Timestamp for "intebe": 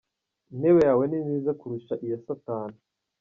0.53-0.79